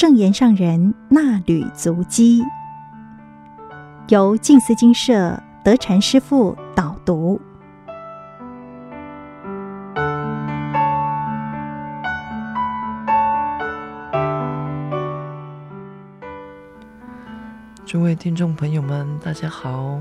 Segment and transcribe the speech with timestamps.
[0.00, 2.42] 正言上人那履足迹，
[4.08, 7.38] 由静思金社德禅师父导读。
[17.84, 20.00] 诸位听众朋友们，大家好。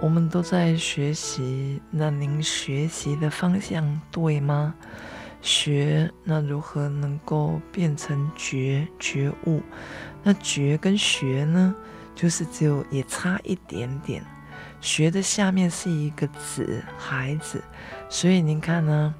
[0.00, 4.74] 我们都在学习，那您学习的方向对吗？
[5.44, 9.62] 学，那如何能够变成觉觉悟？
[10.22, 11.74] 那觉跟学呢，
[12.14, 14.24] 就是只有也差一点点。
[14.80, 17.62] 学的下面是一个子孩子，
[18.08, 19.14] 所以您看呢？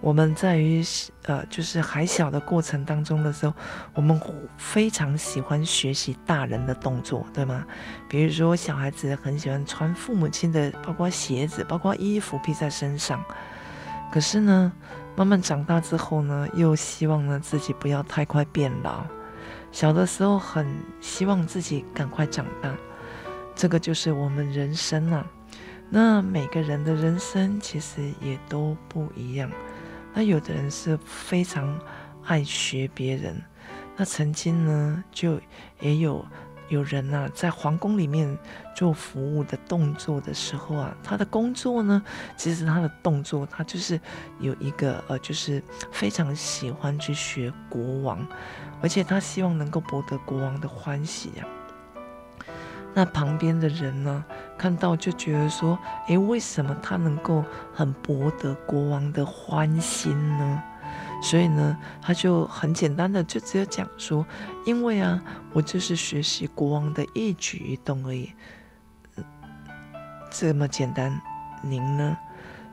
[0.00, 0.84] 我们在于
[1.22, 3.52] 呃，就是还小的过程当中的时候，
[3.94, 4.20] 我们
[4.56, 7.64] 非常喜欢学习大人的动作，对吗？
[8.08, 13.24] 比如说小孩子很喜欢穿父母亲的，包括鞋子，包括衣服披在身上。
[14.12, 14.72] 可是呢，
[15.16, 19.04] 慢慢长大之后呢，又希望呢自己不要太快变老。
[19.70, 20.66] 小的时候很
[21.00, 22.74] 希望自己赶快长大，
[23.54, 25.26] 这个就是我们人生啊。
[25.90, 29.50] 那每个人的人生其实也都不一样。
[30.12, 31.78] 那有的人是非常
[32.24, 33.40] 爱学别人，
[33.96, 35.40] 那曾经呢，就
[35.80, 36.24] 也有
[36.68, 38.38] 有人呐、在皇宫里面
[38.74, 42.02] 做服务的动作的时候啊，他的工作呢，
[42.36, 44.00] 其实他的动作，他就是
[44.40, 48.26] 有一个呃，就是非常喜欢去学国王，
[48.82, 52.46] 而且他希望能够博得国王的欢喜呀、啊。
[52.96, 54.24] 那旁边的人呢，
[54.56, 60.62] 看到就觉得说，诶，为什么他能够很博得国王的欢心呢？
[61.22, 64.26] 所以呢，他就很简单的就只有讲说，
[64.64, 68.32] 因为啊，我就是学习国王的一举一动而已，
[70.30, 71.20] 这么简单。
[71.62, 72.16] 您呢？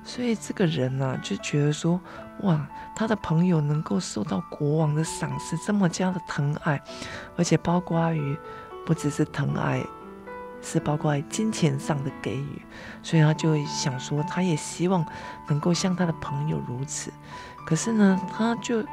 [0.04, 2.00] 所以这个人呢，就觉得说，
[2.42, 6.82] 哇，他的朋友能够受到国王的赏识，这么加的疼爱，
[7.38, 8.38] 而且包括于
[8.86, 9.84] 不只是疼爱。
[10.64, 12.62] 是包括金钱上的给予，
[13.02, 15.04] 所以他就想说，他也希望
[15.48, 17.12] 能够像他的朋友如此。
[17.66, 18.84] 可是呢，他就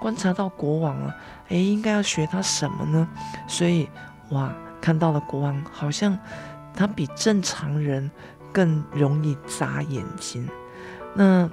[0.00, 1.14] 观察到国王啊，
[1.48, 3.08] 诶，应该要学他什么呢？
[3.46, 3.88] 所以
[4.30, 6.18] 哇，看到了国王，好像
[6.74, 8.10] 他比正常人
[8.52, 10.48] 更容易眨眼睛。
[11.14, 11.48] 那。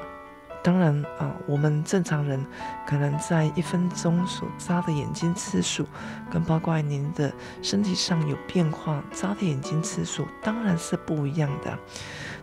[0.66, 2.42] 当然啊，我们正常人
[2.88, 5.86] 可能在一分钟所眨的眼睛次数，
[6.32, 7.30] 跟包括您的
[7.62, 11.78] 身体上有变化眨的眼睛次数，当然是不一样的。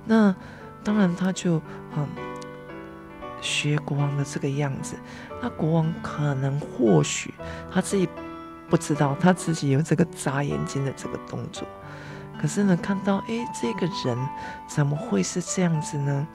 [0.05, 0.37] 那
[0.85, 1.62] 当然他就
[1.97, 2.07] 嗯
[3.41, 4.97] 学国王的这个样子，
[5.41, 7.34] 那国王可能或许
[7.73, 8.09] 他自己
[8.69, 11.67] 不知道他自己有这个眨眼睛的这个动作，
[12.41, 14.17] 可是呢，看到诶，这个人
[14.67, 16.27] 怎么会是这样子呢？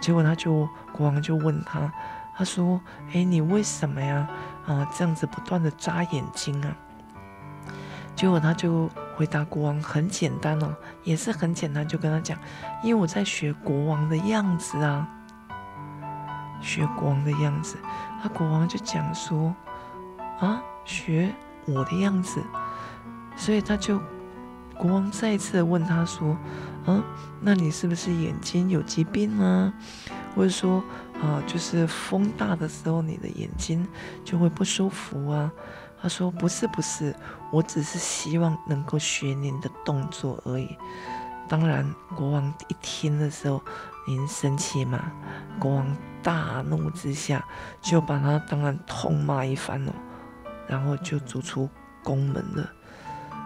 [0.00, 1.92] 结果他就国王就问他，
[2.36, 2.80] 他说
[3.12, 4.28] ：“哎，你为什么呀？
[4.66, 6.76] 啊，这样子不断的眨眼睛啊？”
[8.14, 12.38] 结果他就回答国王很简单哦，也是很简单，就跟他讲
[12.82, 15.08] ：“因为我在学国王的样子啊，
[16.60, 17.76] 学国王的样子。”
[18.22, 19.54] 他国王就讲说
[20.40, 21.34] ：“啊，学
[21.66, 22.42] 我的样子。”
[23.36, 24.00] 所以他就
[24.76, 26.36] 国王再一次问他说。
[26.88, 27.02] 嗯，
[27.40, 29.74] 那你是不是眼睛有疾病呢？
[30.36, 30.80] 或者说，
[31.20, 33.84] 啊，就是风大的时候，你的眼睛
[34.22, 35.50] 就会不舒服啊？
[36.00, 37.12] 他说不是，不是，
[37.50, 40.76] 我只是希望能够学您的动作而已。
[41.48, 43.60] 当然，国王一听的时候，
[44.06, 45.10] 您生气嘛？
[45.58, 45.84] 国王
[46.26, 47.44] 大怒之下，
[47.80, 49.92] 就把他当然痛骂一番哦，
[50.66, 51.70] 然后就逐出
[52.02, 52.68] 宫门了。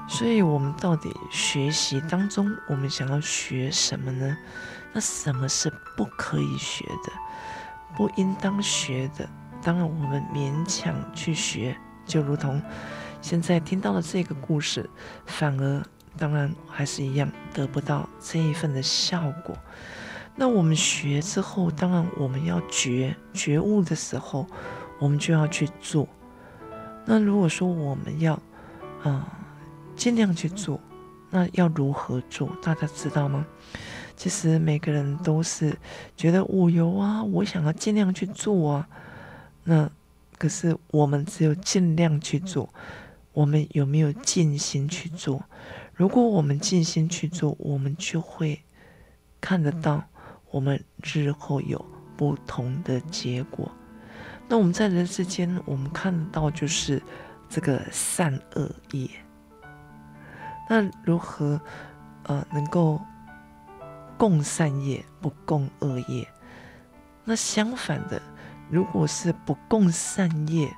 [0.08, 4.34] 所以，我们到底学习当中，我们想要学什么呢？
[4.94, 7.12] 那什么是不可以学的，
[7.94, 9.28] 不应当学的？
[9.62, 11.76] 当然，我们勉强去学，
[12.06, 12.62] 就如同
[13.20, 14.88] 现在听到的这个故事，
[15.26, 15.84] 反而
[16.16, 19.54] 当然还是一样得不到这一份的效果。
[20.40, 24.46] 那我们学之后，当然我们要觉觉悟的时候，
[24.98, 26.08] 我们就要去做。
[27.04, 28.40] 那如果说我们要，
[29.02, 29.38] 啊、
[29.94, 30.80] 尽量去做，
[31.28, 32.56] 那要如何做？
[32.62, 33.44] 大家知道吗？
[34.16, 35.76] 其实每个人都是
[36.16, 38.88] 觉得我有啊，我想要尽量去做啊。
[39.64, 39.90] 那
[40.38, 42.72] 可是我们只有尽量去做，
[43.34, 45.44] 我们有没有尽心去做？
[45.92, 48.62] 如果我们尽心去做，我们就会
[49.38, 50.04] 看得到
[50.50, 51.84] 我们日后有
[52.16, 53.70] 不同的结果。
[54.48, 57.00] 那我们在人世间，我们看到就是
[57.48, 59.08] 这个善恶业。
[60.68, 61.60] 那如何，
[62.24, 63.00] 呃，能够
[64.18, 66.26] 共善业不共恶业？
[67.24, 68.20] 那相反的，
[68.70, 70.72] 如果是不共善业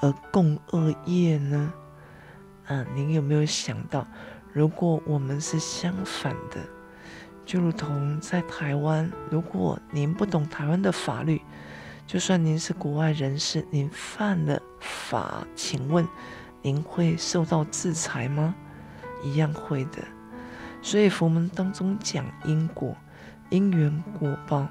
[0.00, 1.72] 而共恶业呢？
[2.66, 4.06] 啊，您有没有想到，
[4.52, 6.60] 如果我们是相反的，
[7.44, 11.40] 就如同在台湾，如果您不懂台湾的法律，
[12.06, 16.06] 就算您是国外人士，您犯了法，请问
[16.62, 18.54] 您会受到制裁吗？
[19.22, 19.98] 一样会的。
[20.80, 22.96] 所以佛门当中讲因果、
[23.50, 24.66] 因缘果报，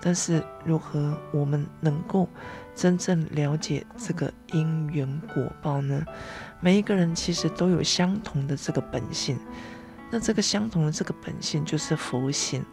[0.00, 2.28] 但是如何我们能够
[2.74, 6.04] 真正了解这个因缘果报呢？
[6.60, 9.38] 每一个人其实都有相同的这个本性，
[10.10, 12.64] 那这个相同的这个本性就是佛性。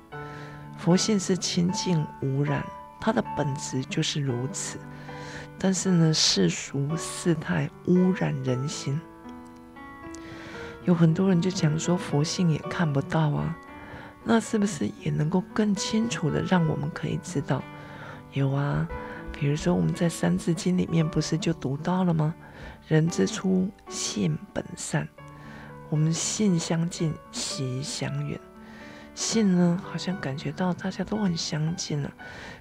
[0.77, 2.65] 佛性是清净无染，
[2.99, 4.79] 它的本质就是如此。
[5.59, 8.99] 但是呢，世俗世态污染人心。
[10.85, 13.55] 有很多人就讲说佛性也看不到啊，
[14.23, 17.61] 那是不是也能够更清楚的让我们可以知道？
[18.33, 18.87] 有啊，
[19.31, 22.33] 比如说我们在《三字经》里面不是就读到了吗？
[22.87, 25.07] 人之初，性本善。
[25.91, 28.39] 我们性相近，习相远。
[29.13, 32.09] 性呢，好像感觉到大家都很相近了，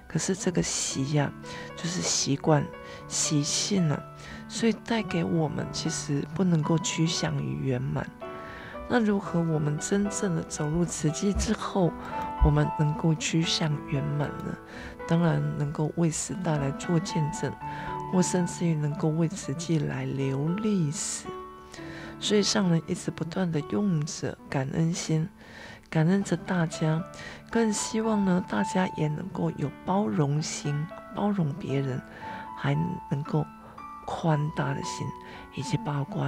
[0.05, 1.31] 可是这个习呀，
[1.77, 2.61] 就是习惯、
[3.07, 4.03] 习性了。
[4.49, 8.05] 所以带给我们其实不能够趋向于圆满。
[8.89, 11.89] 那如何我们真正的走入慈济之后，
[12.43, 14.57] 我们能够趋向圆满呢？
[15.07, 17.49] 当然能够为时代来做见证，
[18.11, 21.27] 或甚至于能够为慈济来留历史。
[22.21, 25.27] 所以上人一直不断的用着感恩心，
[25.89, 27.03] 感恩着大家，
[27.49, 32.01] 更希望呢大家也能够有包容心，包容别人，
[32.57, 32.73] 还
[33.09, 33.45] 能够。
[34.03, 35.07] 宽大的心，
[35.53, 36.25] 以及包括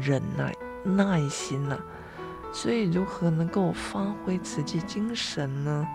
[0.00, 0.54] 忍耐、
[0.84, 1.76] 耐心呐、
[2.52, 5.86] 所以如何能够发挥慈济精神呢？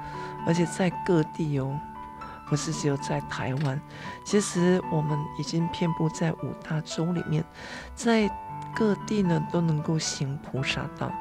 [0.45, 1.79] 而且在各地哦，
[2.47, 3.81] 不是只有在台湾，
[4.23, 7.43] 其实我们已经遍布在五大洲里面，
[7.95, 8.29] 在
[8.75, 11.11] 各地呢都能够行菩萨道，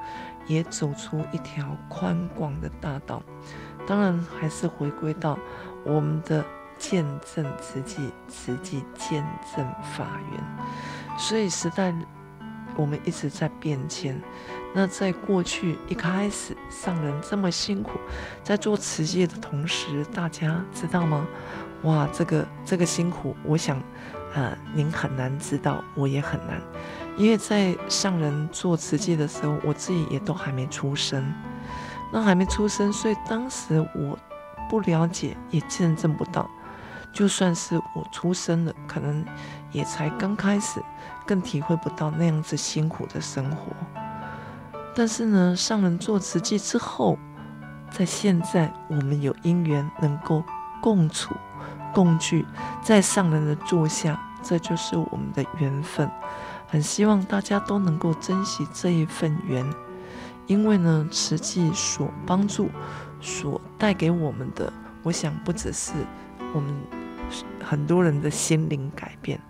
[0.46, 3.22] 也走出一条宽广的大道。
[3.86, 5.38] 当然，还是回归到
[5.84, 6.44] 我们的。
[6.78, 9.24] 见证慈济，慈济见
[9.54, 9.64] 证
[9.96, 11.16] 法源。
[11.16, 11.94] 所以时代，
[12.74, 14.20] 我们一直在变迁。
[14.74, 18.00] 那在过去一开始，上人这么辛苦，
[18.42, 21.24] 在做慈济的同时，大家知道吗？
[21.84, 23.80] 哇，这个这个辛苦，我想，
[24.34, 26.60] 呃，您很难知道，我也很难，
[27.16, 31.22] 因为在上人做慈济的时候，我自己也都还没出生，
[32.12, 34.18] 那还没出生，所以当时我
[34.68, 36.50] 不了解，也见证不到。
[37.12, 39.22] 就算是我出生了，可能
[39.70, 40.82] 也才刚开始，
[41.26, 43.72] 更体会不到那样子辛苦的生活。
[44.94, 47.18] 但是呢，上人做慈济之后，
[47.90, 50.42] 在现在我们有因缘能够
[50.80, 51.34] 共处、
[51.92, 52.46] 共聚，
[52.82, 56.10] 在上人的座下，这就是我们的缘分。
[56.72, 59.62] 很希望大家都能够珍惜这一份缘，
[60.46, 62.70] 因为呢，慈济所帮助、
[63.20, 64.72] 所带给我们的，
[65.02, 65.92] 我想不只是
[66.54, 66.74] 我们。
[67.62, 69.40] 很多人的心灵改变，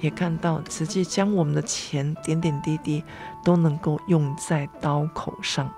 [0.00, 3.02] 也看到慈济将我们的钱点点滴滴
[3.42, 5.68] 都能够用在刀口上。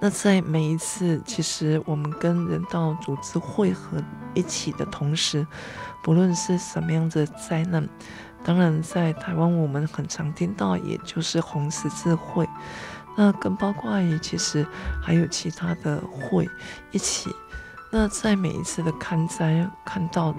[0.00, 4.02] 那在每一次，其实我们跟人道组织汇合
[4.32, 5.46] 一起的同时，
[6.02, 7.86] 不论是什么样的灾难，
[8.42, 12.48] 当然在台湾我们很常听到，也就是红十字会，
[13.16, 14.66] 那跟包括于其实
[15.02, 16.48] 还有其他的会
[16.90, 17.34] 一起。
[17.92, 20.34] 那在每一次的看灾看到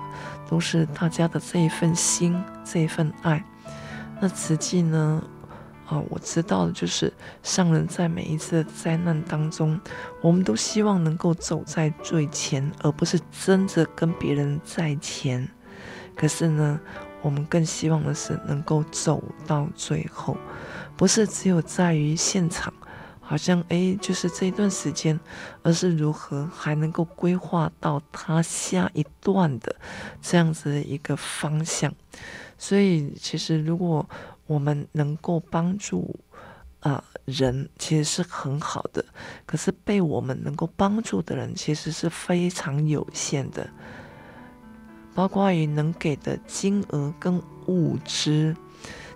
[0.49, 3.43] 都是大家的这一份心，这一份爱。
[4.19, 5.23] 那慈济呢？
[5.87, 7.11] 啊、我知道的就是
[7.43, 9.77] 上人在每一次的灾难当中，
[10.21, 15.45] 我们都希望能够走在最前，而不是争着跟别人在前。
[16.15, 16.79] 可是呢，
[17.21, 20.35] 我们更希望的是能够走到最后，
[20.97, 22.73] 不是只有在于现场。
[23.19, 25.17] 好像哎，就是这一段时间，
[25.63, 29.73] 而是如何还能够规划到他下一段的
[30.21, 31.93] 这样子的一个方向。
[32.57, 34.05] 所以，其实如果
[34.47, 36.19] 我们能够帮助
[36.81, 39.05] 啊、人，其实是很好的。
[39.45, 43.69] 可是被我们能够帮助的人，其实是非常有限的，
[45.13, 48.55] 包括于能给的金额跟物资。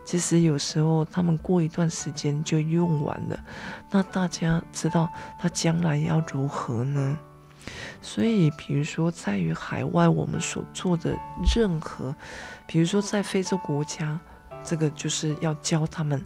[0.04, 3.40] 其实有时候他们过一段时间就用完了，
[3.90, 5.10] 那大家知道
[5.40, 7.18] 他将来要如何呢？
[8.00, 11.18] 所以，比如说在于海外我们所做的
[11.56, 12.16] 任何，
[12.68, 14.20] 比如说在非洲国家，
[14.64, 16.24] 这个就是要教他们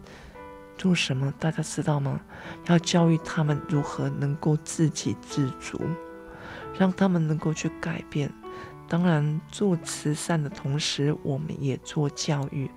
[0.76, 2.20] 做什么，大家知道吗？
[2.66, 5.80] 要教育他们如何能够自给自足，
[6.78, 8.30] 让他们能够去改变。
[8.90, 12.68] 当然做慈善的同时，我们也做教育，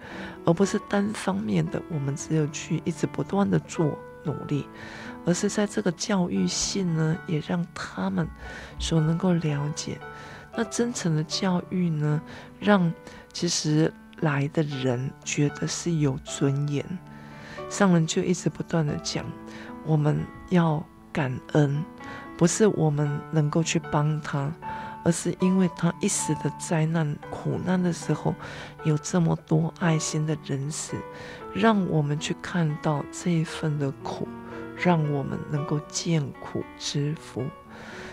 [0.46, 4.67] 而不是单方面的，我们只有去一直不断的做努力，
[5.25, 8.27] 而是在这个教育性呢，也让他们
[8.77, 10.00] 所能够了解。
[10.55, 12.22] 那真诚的教育呢，
[12.60, 12.93] 让
[13.34, 16.86] 其实来的人觉得是有尊严。
[17.72, 19.25] 上人就一直不断的讲，
[19.84, 21.84] 我们要感恩，
[22.38, 24.53] 不是我们能够去帮他，
[25.03, 28.33] 而是因为他一时的灾难苦难的时候，
[28.83, 30.95] 有这么多爱心的人士，
[31.53, 34.27] 让我们去看到这一份的苦，
[34.77, 37.45] 让我们能够见苦知福，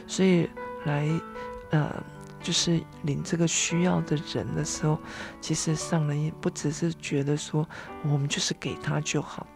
[0.06, 0.48] 所以
[0.84, 1.08] 来，
[1.70, 1.90] 呃。
[2.42, 4.98] 就是领这个需要的人的时候，
[5.40, 7.68] 其实上人也不只是觉得说
[8.02, 9.46] 我们就是给他就好，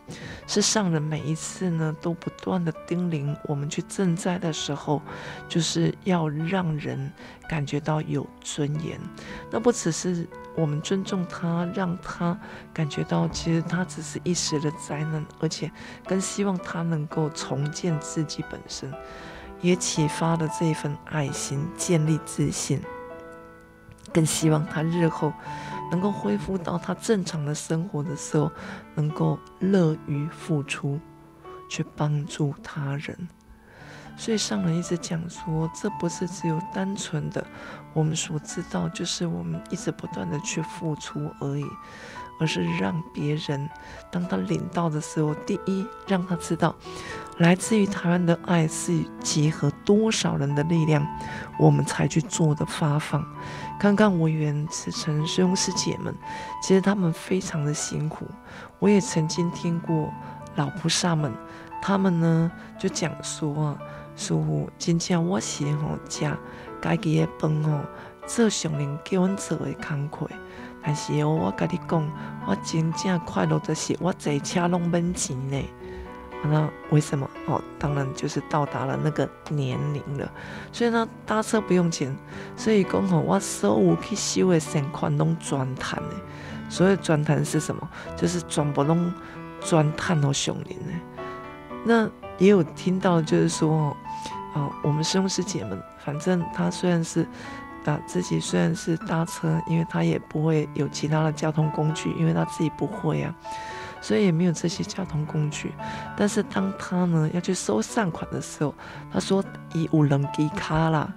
[0.47, 5.00] 是上人每一次呢都不断的叮咛我们去赈灾的时候，
[5.49, 7.12] 就是要让人
[7.49, 9.00] 感觉到有尊严。
[9.50, 12.38] 那不只是我们尊重他，让他
[12.73, 15.71] 感觉到其实他只是一时的灾难，而且
[16.07, 18.93] 更希望他能够重建自己本身。
[19.64, 22.83] 也启发了这一份爱心，建立自信，
[24.12, 25.33] 更希望他日后
[25.90, 28.52] 能够恢复到他正常的生活的时候，
[28.94, 31.00] 能够乐于付出，
[31.71, 33.26] 去帮助他人。
[34.18, 37.42] 所以上人一直讲说，这不是只有单纯的
[37.94, 41.64] 我们所知道，就是我们一直不断的去付出而已。
[42.38, 43.69] 而是让别人，
[44.11, 46.75] 当他领到的时候，第一让他知道，
[47.38, 51.07] 来自于台湾的爱是集合多少人的力量，
[51.59, 53.25] 我们才去做的发放。
[53.79, 56.14] 看看委员、慈诚师兄师姐们，
[56.62, 58.26] 其实他们非常的辛苦。
[58.79, 60.12] 我也曾经听过
[60.57, 61.33] 老菩萨们，
[61.83, 63.79] 他们呢就讲说啊，
[64.17, 64.41] 说
[64.79, 66.37] 今天我是吼家
[66.81, 67.81] 家己的饭吼，
[68.26, 70.29] 做上人叫阮做的工课。
[70.85, 72.11] 但是哦，我跟你讲，
[72.47, 75.64] 我真正快乐的是我坐车拢免钱呢。
[76.47, 77.26] 那为什么？
[77.47, 80.31] 哦，当然就是到达了那个年龄了，
[80.71, 82.14] 所以呢，搭车不用钱。
[82.55, 86.17] 所以讲吼，我所有去修的善款拢转赚的。
[86.69, 87.88] 所谓转赚是什么？
[88.14, 89.11] 就是全部拢
[89.62, 91.00] 转赚到上人呢。
[91.83, 93.97] 那也有听到，就是说，
[94.55, 97.26] 哦，我们师兄师姐们，反正他虽然是。
[97.85, 103.35] 啊，自己虽然是搭车，因为他也不会有其他的交通工具，因为他自己不会啊，
[104.00, 105.73] 所以也没有这些交通工具。
[106.17, 108.75] 但是当他呢要去收善款的时候，
[109.12, 111.12] 他说以五人给卡啦，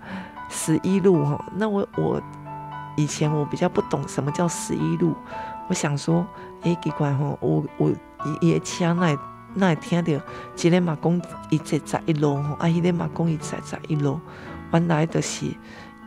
[0.50, 1.46] 十一路哈。
[1.56, 2.22] 那我我
[2.98, 5.16] 以前我比较不懂什么叫十一路，
[5.70, 6.28] 我想说，
[6.64, 7.90] 诶，奇怪哈，我我
[8.42, 9.18] 伊伊车那
[9.54, 10.12] 那听到，
[10.58, 14.20] 一个嘛讲伊在十一路吼，啊，伊个嘛讲伊在十一路，
[14.74, 15.46] 原来的是。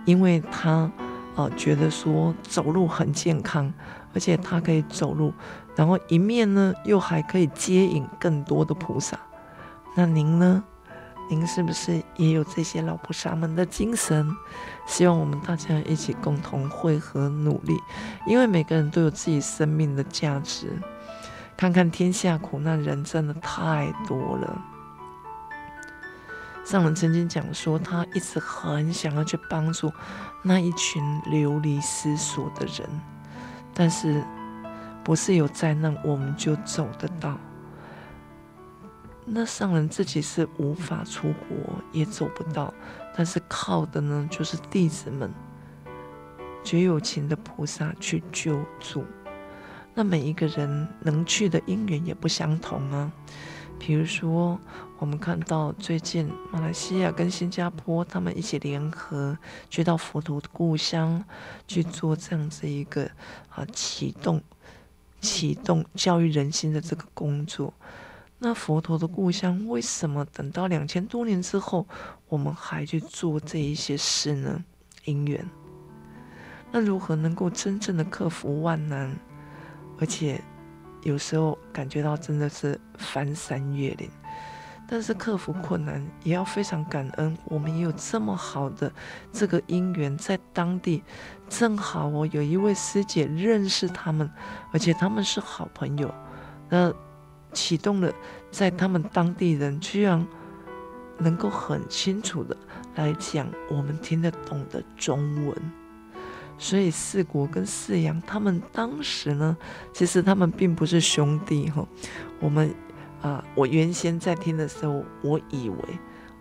[0.05, 0.91] 因为他，
[1.37, 3.73] 呃，觉得说走路很健康，
[4.15, 5.33] 而且他可以走路，
[5.77, 9.19] 然后一面呢又还可以接引更多的菩萨。
[9.95, 10.65] 那您呢？
[11.29, 14.29] 您是不是也有这些老菩萨们的精神？
[14.85, 17.77] 希望我们大家一起共同汇合努力，
[18.27, 20.77] 因为每个人都有自己生命的价值。
[21.57, 24.61] 看看天下苦难人真的太多了。
[26.71, 29.93] 上人曾经讲说，他一直很想要去帮助
[30.41, 32.89] 那一群流离失所的人，
[33.75, 34.23] 但是
[35.03, 37.37] 不是有灾难我们就走得到。
[39.25, 41.57] 那上人自己是无法出国，
[41.91, 42.73] 也走不到，
[43.17, 45.29] 但是靠的呢，就是弟子们
[46.63, 49.05] 绝有情的菩萨去救助。
[49.93, 53.11] 那每一个人能去的因缘也不相同啊。
[53.81, 54.61] 比如说，
[54.99, 59.37] 我们看到最近马来西亚跟新加坡他们一起联合，
[59.71, 61.25] 去到佛陀的故乡
[61.67, 63.11] 去做这样子一个
[63.49, 64.41] 啊启动、
[65.23, 67.73] 启动教育人心的这个工作。
[68.39, 71.87] 那佛陀的故乡为什么等到两千多年之后，
[72.29, 74.63] 我们还去做这一些事呢？
[75.07, 75.45] 因缘。
[76.71, 79.17] 那如何能够真正的克服万难，
[79.99, 80.41] 而且？
[81.03, 84.11] 有时候感觉到真的是翻山越岭，
[84.89, 87.37] 但是克服困难也要非常感恩。
[87.45, 88.93] 我们也有这么好的
[89.33, 91.03] 这个因缘，在当地
[91.49, 94.31] 正好我有一位师姐认识他们，
[94.73, 96.13] 而且他们是好朋友。
[96.69, 96.93] 那
[97.53, 98.13] 启动了
[98.51, 100.25] 在他们当地人居然
[101.19, 102.57] 能够很清楚的
[102.95, 105.80] 来讲我们听得懂的中文。
[106.63, 109.57] 所以四国跟四阳，他们当时呢，
[109.95, 111.89] 其实他们并不是兄弟哈。
[112.39, 112.73] 我们
[113.23, 115.79] 啊，我原先在听的时候，我以为，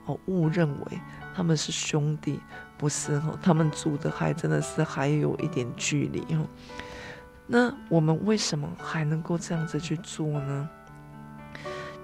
[0.05, 0.99] 我误认为
[1.33, 2.38] 他们是兄弟，
[2.77, 3.33] 不是哈？
[3.41, 6.45] 他们住的还真的是还有一点距离哦。
[7.47, 10.69] 那我们为什么还能够这样子去做呢？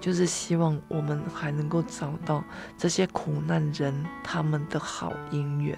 [0.06, 2.44] 就是希望我们还能够找到
[2.78, 5.76] 这些苦难人他们的好姻缘。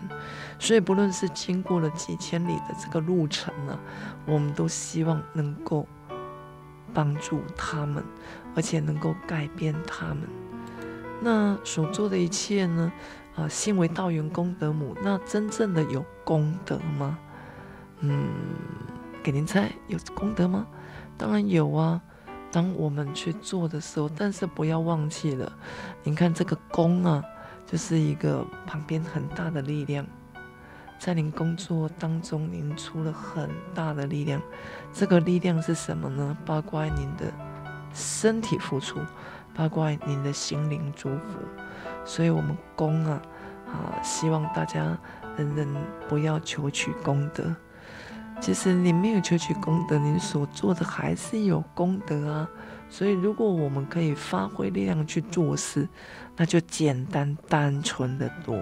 [0.59, 3.79] 所以不论是经过了几千里的这个路程呢，
[4.27, 5.89] 我们都希望能够
[6.93, 8.05] 帮助他们，
[8.55, 10.29] 而且能够改变他们。
[11.23, 12.93] 那所做的一切呢？
[13.35, 14.95] 啊，信为道源功德母。
[15.03, 17.19] 那真正的有功德吗？
[18.01, 18.29] 嗯。
[19.21, 20.67] 给您猜，有功德吗？
[21.19, 22.01] 当然有啊！
[22.51, 25.53] 当我们去做的时候，但是不要忘记了，
[26.03, 27.23] 您看这个功啊，
[27.67, 30.07] 就是一个旁边很大的力量，
[30.99, 34.41] 在您工作当中，您出了很大的力量。
[34.93, 36.37] 这个力量是什么呢？
[36.47, 37.33] 包括您的
[37.93, 38.99] 身体付出，
[39.55, 41.39] 包括您的心灵祝福。
[42.05, 43.21] 所以，我们功啊，
[43.67, 44.99] 啊，希望大家
[45.37, 45.69] 人人
[46.09, 47.55] 不要求取功德。
[48.41, 52.49] 其实你没有求取功德，你所做的还是有功德啊。
[52.91, 55.87] 所以，如果我们可以发挥力量去做事，
[56.37, 58.59] 那就简单单纯的多。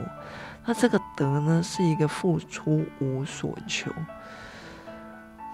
[0.65, 3.93] 那这个德呢，是一个付出无所求。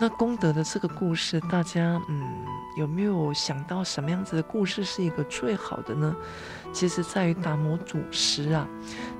[0.02, 2.44] 那功德的这个故事，大家嗯
[2.76, 6.12] 有没有想到什么样子的故事是一个最好的呢？
[6.72, 8.66] 其实在于达摩祖师啊，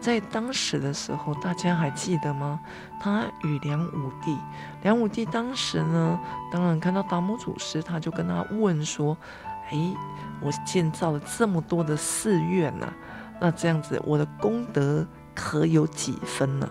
[0.00, 2.58] 在当时的时候，大家还记得吗？
[3.00, 4.36] 他与梁武帝，
[4.82, 6.18] 梁武帝当时呢，
[6.50, 9.16] 当然看到达摩祖师，他就跟他问说
[9.70, 9.94] ：“哎，
[10.40, 12.92] 我建造了这么多的寺院呐，
[13.40, 16.68] 那这样子我的功德可有几分呢？”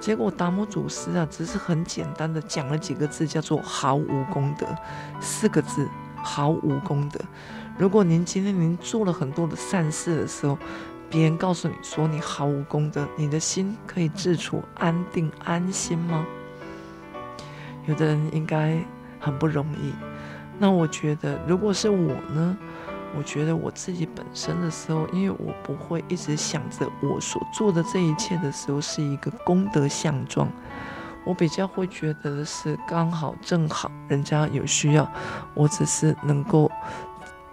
[0.00, 4.66] 结果达摩祖师啊，只是很简单的讲了几个字，叫做“毫无功德”，
[5.20, 7.20] 四个字，毫无功德。
[7.76, 10.56] 如果您今天您做了很多的善事的时候，
[11.10, 16.24] 别人告诉你说你毫无功德，你的心可以自处安定安心吗？
[17.86, 18.78] 有的人应该
[19.18, 19.92] 很不容易。
[20.58, 22.56] 那我觉得，如果是我呢？
[23.16, 30.48] 我觉得我自己本身的时候，因为我不会一直想着我所做的这一切的时候是一个功德相状，
[31.24, 35.10] 我比较会觉得是刚好正好人家有需要，
[35.54, 36.70] 我只是能够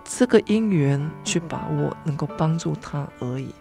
[0.03, 3.53] 这个因缘去把握，能够帮助他而已。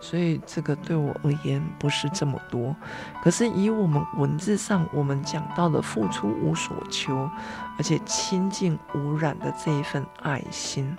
[0.00, 2.76] 所以这个对我而言不是这么多。
[3.22, 7.30] 可是以我们文字上我们讲到的付出无所求，
[7.78, 10.94] 而且清净无染的这一份爱心。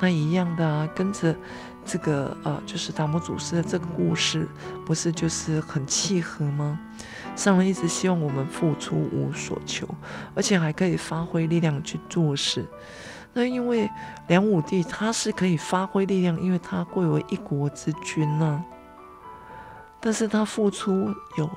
[0.00, 1.34] 那一样的啊，跟着
[1.84, 4.46] 这个呃，就是达摩祖师的这个故事，
[4.84, 6.78] 不是就是很契合吗？
[7.34, 9.86] 上人一直希望我们付出无所求，
[10.34, 12.66] 而且还可以发挥力量去做事。
[13.32, 13.90] 那因为
[14.28, 18.64] 梁武帝他是可以发挥力量，因为他贵为一国之君呢、
[20.00, 21.50] 但是他付出有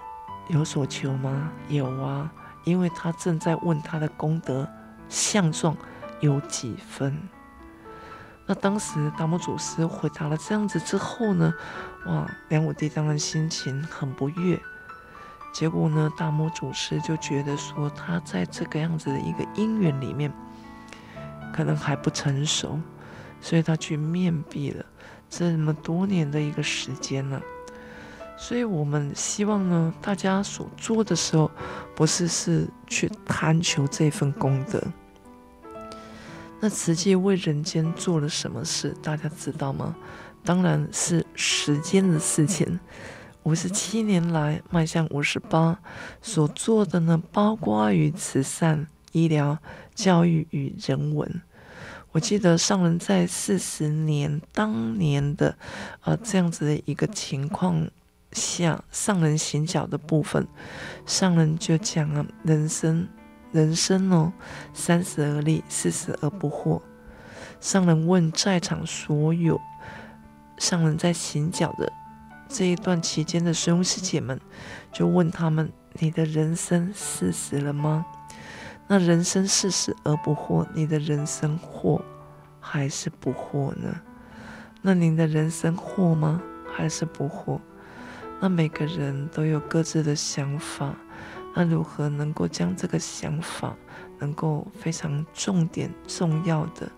[0.50, 1.50] 有所求吗？
[1.70, 2.30] 有啊，
[2.66, 4.68] 因为他正在问他的功德
[5.08, 5.76] 相状
[6.20, 7.18] 有几分。
[8.50, 11.54] 那当时达摩祖师回答了这样子之后呢，
[12.08, 14.60] 哇，梁武帝当然心情很不悦。
[15.54, 20.34] 结果呢，达摩祖师就觉得说，他在这个样子的一个因缘里面，
[21.54, 22.80] 可能还不成熟，
[23.40, 24.84] 所以他去面壁了
[25.30, 27.40] 这么多年的一个时间了。
[28.36, 31.52] 所以我们希望呢，大家所做的时候，
[31.96, 34.82] 不是是去贪求这份功德。
[36.60, 38.96] 那慈济为人间做了什么事？
[39.02, 39.96] 大家知道吗？
[40.44, 42.80] 当然是时间的事情。
[43.44, 45.80] 五十七年来，迈向五十八
[46.22, 49.58] 所做的呢，包括于慈善、医疗、
[49.96, 51.42] 教育与人文。
[52.12, 55.56] 我记得上人在四十年当年的
[56.02, 57.88] 呃这样子的一个情况
[58.34, 60.46] 下，上人行脚的部分，
[61.06, 63.08] 上人就讲了人生。
[63.52, 64.32] 人生哦，
[64.74, 66.82] 三十而立，四十而不惑。
[67.60, 69.60] 上人问在场所有
[70.58, 71.92] 上人在行脚的
[72.48, 74.40] 这一段期间的师兄师姐们，
[74.92, 78.06] 就问他们：你的人生四十了吗？
[78.88, 82.02] 那人生四十而不惑，你的人生惑
[82.60, 84.02] 还是不惑呢？
[84.82, 86.42] 那您的人生惑吗？
[86.72, 87.60] 还是不惑？
[88.40, 90.96] 那每个人都有各自的想法。
[91.60, 93.76] 那如何能够将这个想法，
[94.18, 96.90] 能够非常重点重要的，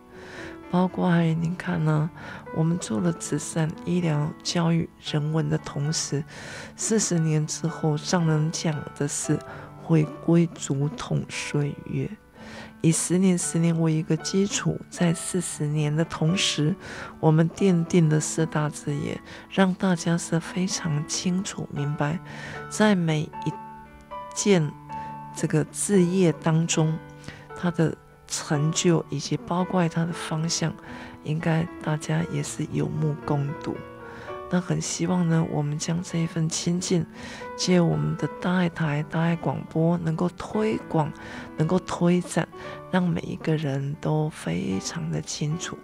[0.69, 2.07] 包括您看呢？
[2.55, 6.23] 我们做了慈善、医疗、教育、人文的同时，
[6.75, 9.39] 四十年之后，上人讲的是
[9.81, 12.07] 回归竹筒岁月。
[12.83, 16.75] 以十年、十年为一个基础，在四十年的同时，
[17.19, 19.19] 我们奠定了四大志业，
[19.49, 22.19] 让大家是非常清楚明白，
[22.69, 23.53] 在每一
[24.33, 24.71] 建
[25.35, 26.97] 这个置业当中，
[27.57, 27.95] 它的
[28.27, 30.73] 成就以及包括它的方向，
[31.23, 33.75] 应该大家也是有目共睹。
[34.53, 37.05] 那很希望呢，我们将这一份亲近，
[37.55, 41.09] 借我们的大爱台、大爱广播，能够推广，
[41.55, 42.45] 能够推展，
[42.91, 45.77] 让每一个人都非常的清楚。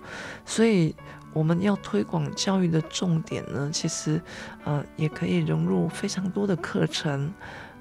[0.45, 0.93] 所以
[1.31, 4.21] 我们要推广教育的重点呢，其实
[4.65, 7.33] 呃也可以融入非常多的课程，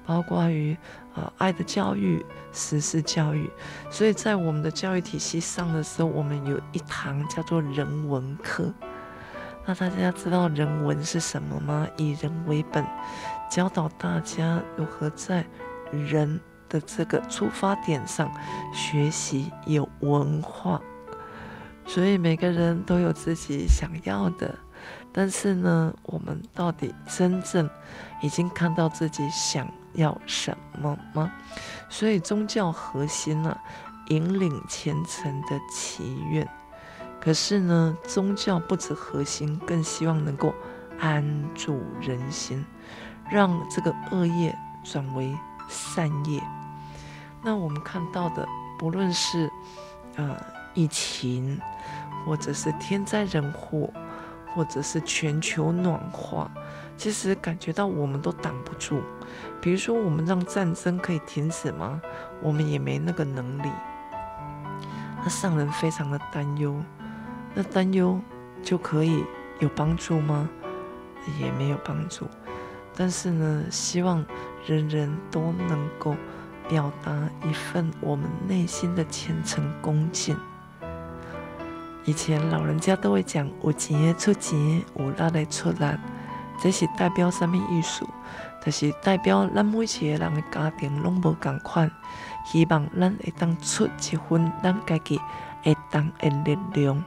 [0.07, 0.75] 包括于
[1.15, 3.47] 呃爱的教育、实事教育。
[3.91, 8.73] 所以在我们的教育体系上的时候，我们有一堂叫做人文课。
[9.65, 11.85] 那大家知道人文是什么吗？
[11.97, 12.85] 以人为本，
[13.51, 15.45] 教导大家如何在
[15.91, 16.39] 人
[16.69, 18.31] 的这个出发点上
[18.73, 20.81] 学习有文化。
[21.85, 24.57] 所以每个人都有自己想要的，
[25.11, 27.69] 但是呢，我们到底真正
[28.21, 31.31] 已经看到自己想要什么吗？
[31.89, 33.57] 所以宗教核心呢、
[34.07, 36.47] 引领虔诚的祈愿。
[37.19, 40.53] 可是呢，宗教不止核心，更希望能够
[40.99, 42.63] 安住人心，
[43.29, 45.35] 让这个恶业转为
[45.67, 46.41] 善业。
[47.43, 48.47] 那我们看到的，
[48.79, 49.51] 不论是
[50.15, 50.37] 呃
[50.73, 51.59] 疫情，
[52.25, 53.91] 或者是天灾人祸，
[54.57, 56.49] 或者是全球暖化，
[56.97, 58.99] 其实感觉到我们都挡不住。
[59.61, 62.01] 比如说，我们让战争可以停止吗？
[62.41, 63.69] 我们也没那个能力。
[65.21, 66.75] 那上人非常的担忧。
[67.53, 68.19] 那担忧
[68.63, 69.23] 就可以
[69.59, 70.49] 有帮助吗？
[71.39, 72.25] 也没有帮助。
[72.95, 74.25] 但是呢，希望
[74.65, 76.15] 人人都能够
[76.67, 80.35] 表达一份我们内心的虔诚恭敬。
[82.07, 85.85] 以前老人家都会讲：“有钱的出钱，有力的出力。”
[86.57, 88.07] 这是代表什么意思？
[88.65, 91.91] 就是代表咱每一个人的家庭拢无共款，
[92.45, 95.19] 希望咱会当出一份咱家己
[95.63, 97.03] 会当的力量。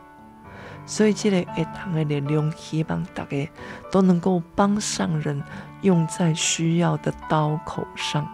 [0.85, 3.51] 所以，这个会当的力量，希望大家
[3.91, 5.43] 都能够帮上人，
[5.81, 8.29] 用在需要的刀口上，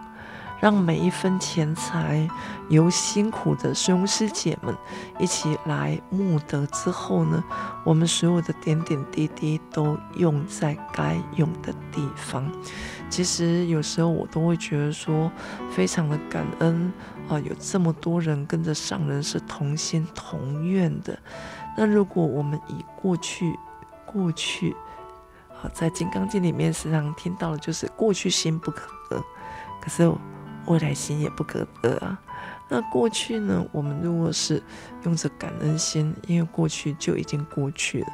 [0.59, 2.27] 让每一分钱财
[2.69, 4.75] 由辛苦的师兄师姐们
[5.19, 7.43] 一起来募得之后呢，
[7.83, 12.51] 我们所有的点点滴滴都用在该用的地方。
[13.09, 15.31] 其实有时候我都会觉得说，
[15.71, 16.91] 非常的感恩
[17.29, 21.17] 啊，有这么多人跟着上人是同心同愿的。
[21.77, 23.57] 那如果我们以过去，
[24.05, 24.75] 过去，
[25.53, 29.23] 好，在《金刚经》里面时常听到的就是过去心不可得，
[29.79, 30.11] 可是
[30.67, 32.19] 未来心也不可得啊。
[32.69, 34.61] 那过去呢，我们如果是
[35.03, 38.07] 用着感恩心，因为过去就已经过去了。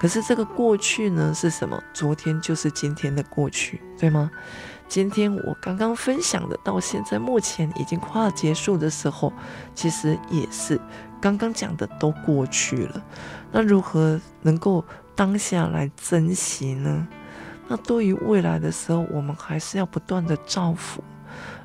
[0.00, 1.80] 可是这个过去呢，是什么？
[1.94, 4.30] 昨天就是今天的过去，对吗？
[4.88, 9.32] 今天我刚刚分享的，到现在目前已经快要结束的时候，
[9.74, 10.80] 其实也是。
[11.20, 13.00] 刚刚讲的都过去了，
[13.52, 14.84] 那如何能够
[15.14, 17.06] 当下来珍惜呢？
[17.68, 21.02] 那对于未来的时候，我们还是要不断的造福，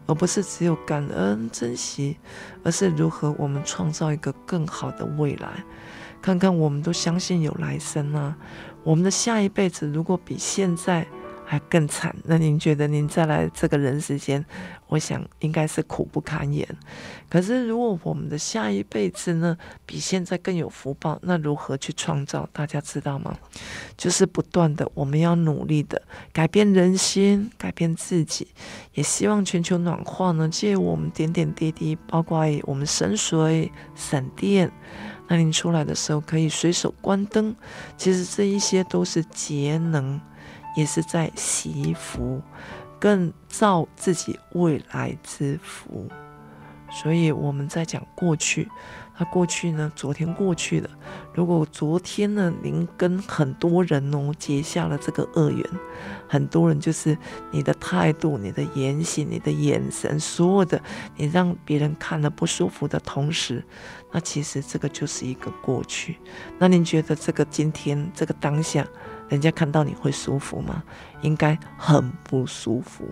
[0.08, 2.18] 而不是只有感恩珍惜，
[2.64, 5.64] 而是如何我们创造一个更好的未来。
[6.22, 8.36] 看看我们都相信有来生啊，
[8.84, 11.06] 我们的下一辈子如果比现在。
[11.50, 14.46] 还更惨，那您觉得您再来这个人世间，
[14.88, 16.68] 我想应该是苦不堪言。
[17.30, 22.50] 可是如果我们的下一辈子呢，比现在更有福报，那如何去创造？
[22.52, 23.34] 大家知道吗？
[23.96, 26.02] 就是不断的，我们要努力的
[26.34, 28.50] 改变人心，改变自己。
[28.94, 34.70] 也希望全球暖化呢，借我们点点滴滴，包括我们省水、省电，
[35.30, 37.56] 那您出来的时候可以随手关灯。
[37.96, 40.20] 其实这一些都是节能。
[40.78, 42.40] 也是在惜福，
[43.00, 46.08] 更造自己未来之福。
[46.90, 48.70] 所以我们在讲过去，
[49.18, 49.92] 那过去呢？
[49.94, 50.90] 昨天过去了。
[51.34, 55.66] 如果昨天呢，您跟很多人哦结下了这个恶缘，
[56.30, 57.18] 很多人就是
[57.52, 60.82] 你的态度、你的言行、你的眼神，所有的
[61.18, 63.62] 你让别人看了不舒服的同时，
[64.14, 66.18] 那其实这个就是一个过去。
[66.58, 68.88] 那您觉得这个今天这个当下？
[69.30, 70.84] 人家看到你会舒服吗？
[71.22, 73.06] 应该很不舒服。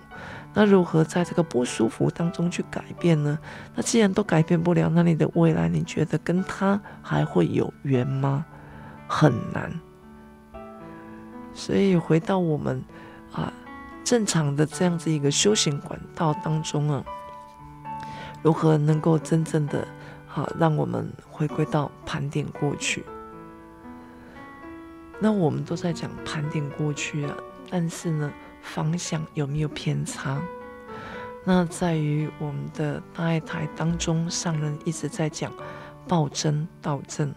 [0.53, 3.37] 那如何在这个不舒服当中去改变呢？
[3.75, 8.45] 那既然都改变不了，那你的未来你觉得跟他还会有缘吗？
[9.07, 9.71] 很难。
[11.53, 12.83] 所以回到我们
[13.31, 13.51] 啊
[14.03, 17.03] 正常的这样子一个修行管道当中啊，
[18.41, 19.85] 如何能够真正的
[20.25, 23.03] 好让我们回归到盘点过去？
[25.25, 27.35] 那我们都在讲盘点过去啊，
[27.67, 30.39] 但是呢，方向有没有偏差？
[31.43, 35.51] 那在于我们的大爱台当中，上人一直在讲
[36.07, 37.33] 暴增导增，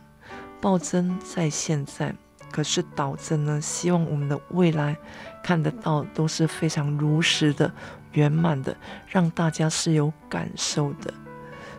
[0.61, 2.15] 暴增在现在。
[2.53, 4.95] 可是导正呢，希望我们的未来
[5.43, 7.73] 看得到都是非常如实的、
[8.13, 11.15] 圆满的，让大家是有感受的。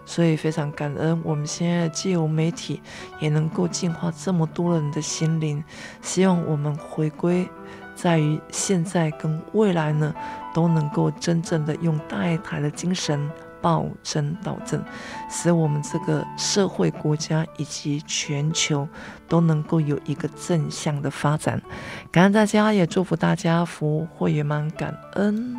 [0.09, 2.81] 所以非常感恩，我们现在借由媒体
[3.19, 5.63] 也能够净化这么多人的心灵。
[6.01, 7.47] 希望我们回归
[7.93, 10.11] 在于现在跟未来呢，
[10.51, 13.29] 都能够真正的用大爱台的精神。
[13.61, 14.81] 报真导正，
[15.29, 18.87] 使我们这个社会、国家以及全球
[19.27, 21.61] 都能够有一个正向的发展。
[22.09, 25.57] 感恩大家，也祝福大家福慧圆满，感恩。